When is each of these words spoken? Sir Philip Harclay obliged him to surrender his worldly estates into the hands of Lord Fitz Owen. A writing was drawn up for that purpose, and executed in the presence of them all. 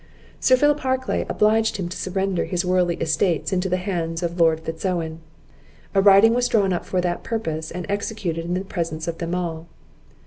Sir 0.39 0.57
Philip 0.57 0.79
Harclay 0.79 1.27
obliged 1.29 1.77
him 1.77 1.87
to 1.87 1.95
surrender 1.95 2.45
his 2.45 2.65
worldly 2.65 2.95
estates 2.95 3.53
into 3.53 3.69
the 3.69 3.77
hands 3.77 4.23
of 4.23 4.39
Lord 4.39 4.59
Fitz 4.61 4.83
Owen. 4.83 5.19
A 5.93 6.01
writing 6.01 6.33
was 6.33 6.47
drawn 6.47 6.73
up 6.73 6.85
for 6.85 7.01
that 7.01 7.21
purpose, 7.21 7.69
and 7.69 7.85
executed 7.87 8.45
in 8.45 8.55
the 8.55 8.61
presence 8.61 9.07
of 9.07 9.19
them 9.19 9.35
all. 9.35 9.67